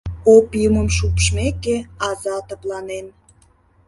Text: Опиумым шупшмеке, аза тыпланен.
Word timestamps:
Опиумым 0.35 0.87
шупшмеке, 0.97 1.75
аза 2.07 2.37
тыпланен. 2.47 3.05